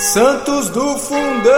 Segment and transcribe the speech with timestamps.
[0.00, 1.52] Santos do Fundão!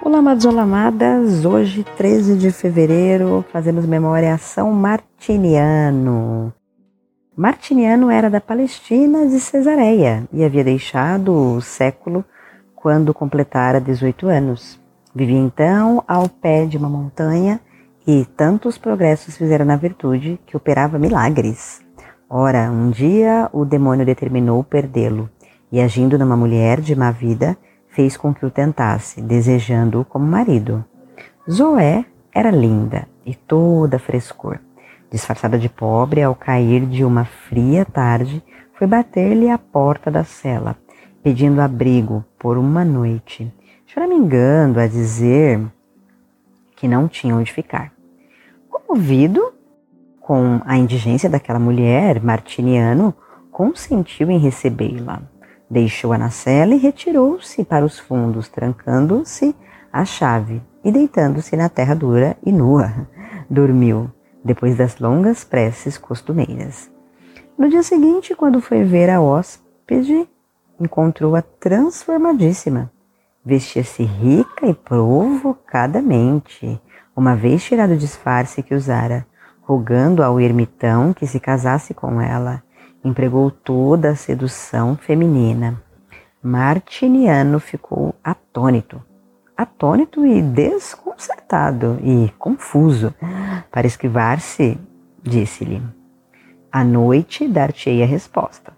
[0.00, 1.44] Olá, amados, olá, amadas.
[1.44, 6.54] Hoje, 13 de fevereiro, fazemos memória a São Martiniano.
[7.36, 12.24] Martiniano era da Palestina de Cesareia e havia deixado o século
[12.76, 14.78] quando completara 18 anos.
[15.12, 17.60] Vivia então ao pé de uma montanha
[18.06, 21.80] e tantos progressos fizeram na virtude que operava milagres.
[22.28, 25.28] Ora, um dia o demônio determinou perdê-lo
[25.70, 27.56] e, agindo numa mulher de má vida,
[27.88, 30.84] fez com que o tentasse, desejando-o como marido.
[31.50, 34.58] Zoé era linda e toda frescor.
[35.10, 38.42] Disfarçada de pobre, ao cair de uma fria tarde,
[38.74, 40.76] foi bater-lhe à porta da cela,
[41.22, 43.52] pedindo abrigo por uma noite,
[43.86, 45.60] choramingando a dizer
[46.80, 47.92] que não tinha onde ficar.
[48.70, 49.52] Comovido
[50.18, 53.14] com a indigência daquela mulher, Martiniano
[53.50, 55.20] consentiu em recebê-la.
[55.68, 59.54] Deixou-a na cela e retirou-se para os fundos, trancando-se
[59.92, 63.06] a chave e deitando-se na terra dura e nua.
[63.50, 64.10] Dormiu,
[64.42, 66.90] depois das longas preces costumeiras.
[67.58, 70.26] No dia seguinte, quando foi ver a hóspede,
[70.80, 72.90] encontrou-a transformadíssima.
[73.44, 74.72] Vestia-se rica e
[75.70, 76.80] provocadamente,
[77.14, 79.24] uma vez tirado o disfarce que usara,
[79.62, 82.62] rogando ao ermitão que se casasse com ela,
[83.04, 85.80] empregou toda a sedução feminina.
[86.42, 89.00] Martiniano ficou atônito,
[89.56, 93.14] atônito e desconcertado e confuso.
[93.70, 94.78] Para esquivar-se,
[95.22, 95.80] disse-lhe:
[96.72, 98.72] À noite dar-te-ei a resposta.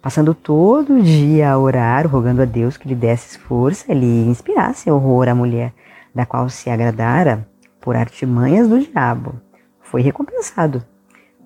[0.00, 4.28] Passando todo o dia a orar, rogando a Deus que lhe desse força e lhe
[4.28, 5.72] inspirasse horror à mulher,
[6.16, 7.46] da qual se agradara,
[7.78, 9.34] por artimanhas do diabo,
[9.82, 10.82] foi recompensado.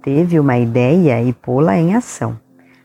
[0.00, 2.38] Teve uma ideia e pô-la em ação.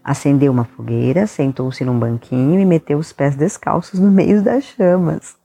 [0.04, 5.38] Acendeu uma fogueira, sentou-se num banquinho e meteu os pés descalços no meio das chamas.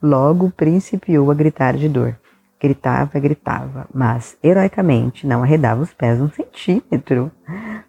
[0.00, 2.16] Logo principiou a gritar de dor.
[2.60, 7.32] Gritava, gritava, mas heroicamente não arredava os pés um centímetro.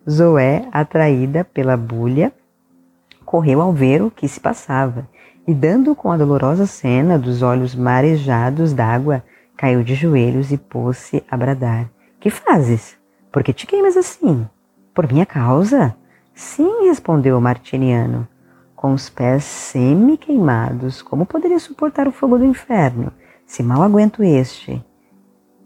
[0.09, 2.33] Zoé, atraída pela bulha,
[3.23, 5.07] correu ao ver o que se passava
[5.47, 9.23] e, dando com a dolorosa cena dos olhos marejados d'água,
[9.55, 11.89] caiu de joelhos e pôs-se a bradar.
[12.19, 12.97] Que fazes?
[13.31, 14.47] Por que te queimas assim?
[14.93, 15.95] Por minha causa?
[16.33, 18.27] Sim, respondeu o martiniano.
[18.75, 23.11] Com os pés semi-queimados, como poderia suportar o fogo do inferno,
[23.45, 24.83] se mal aguento este?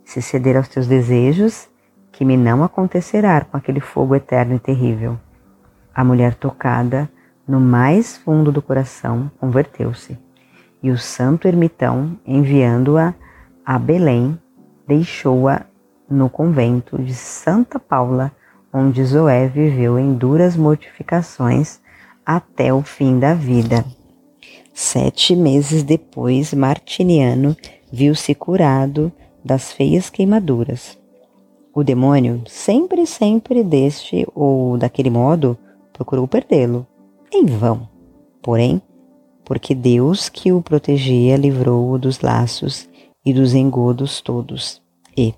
[0.03, 1.69] Se ceder aos teus desejos,
[2.11, 5.17] que me não acontecerá com aquele fogo eterno e terrível.
[5.93, 7.09] A mulher tocada,
[7.49, 10.15] no mais fundo do coração, converteu-se.
[10.83, 13.15] E o santo ermitão, enviando-a
[13.65, 14.37] a Belém,
[14.87, 15.65] deixou-a
[16.07, 18.31] no convento de Santa Paula,
[18.71, 21.79] onde Zoé viveu em duras mortificações
[22.23, 23.83] até o fim da vida.
[24.71, 27.57] Sete meses depois, Martiniano
[27.91, 29.11] viu-se curado
[29.43, 30.99] das feias queimaduras.
[31.73, 35.57] O demônio, sempre, sempre deste ou daquele modo,
[35.91, 36.85] procurou perdê-lo,
[37.31, 37.87] em vão.
[38.41, 38.81] Porém,
[39.45, 42.87] porque Deus que o protegia livrou-o dos laços
[43.25, 44.81] e dos engodos todos.
[45.17, 45.33] E,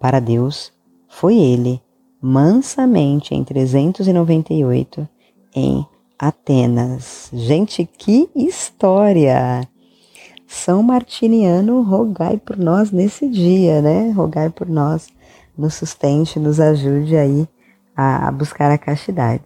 [0.00, 0.72] para Deus,
[1.08, 1.80] foi ele,
[2.20, 5.08] mansamente em 398,
[5.54, 5.86] em
[6.18, 7.30] Atenas.
[7.32, 9.68] Gente, que história!
[10.46, 14.10] São Martiniano, rogai por nós nesse dia, né?
[14.10, 15.08] Rogai por nós,
[15.56, 17.46] nos sustente, nos ajude aí
[17.94, 19.42] a buscar a castidade.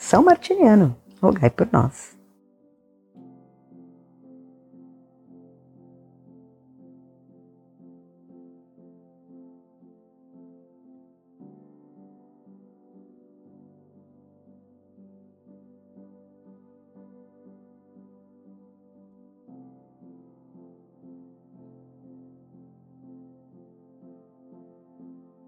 [0.00, 2.16] São Martiniano, rogai por nós.